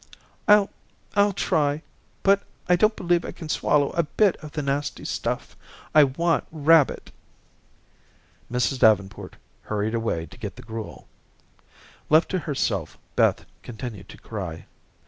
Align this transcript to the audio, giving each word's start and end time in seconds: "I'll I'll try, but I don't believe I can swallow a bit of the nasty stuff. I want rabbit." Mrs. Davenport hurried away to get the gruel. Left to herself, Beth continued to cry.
"I'll 0.47 0.71
I'll 1.15 1.31
try, 1.31 1.83
but 2.23 2.41
I 2.67 2.75
don't 2.75 2.95
believe 2.95 3.23
I 3.23 3.31
can 3.31 3.49
swallow 3.49 3.91
a 3.91 4.01
bit 4.01 4.35
of 4.37 4.53
the 4.53 4.63
nasty 4.63 5.05
stuff. 5.05 5.55
I 5.93 6.05
want 6.05 6.43
rabbit." 6.51 7.11
Mrs. 8.51 8.79
Davenport 8.79 9.35
hurried 9.61 9.93
away 9.93 10.25
to 10.25 10.39
get 10.39 10.55
the 10.55 10.63
gruel. 10.63 11.07
Left 12.09 12.29
to 12.31 12.39
herself, 12.39 12.97
Beth 13.15 13.45
continued 13.61 14.09
to 14.09 14.17
cry. 14.17 14.65